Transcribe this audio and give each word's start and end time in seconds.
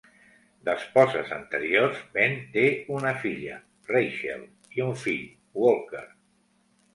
D'esposes 0.67 1.33
anteriors, 1.35 1.99
Ben 2.15 2.33
té 2.55 2.63
una 2.95 3.11
filla, 3.27 3.59
Rachel, 3.93 4.43
i 4.79 4.83
un 4.87 4.97
fill, 5.05 5.23
Walker. 5.67 6.05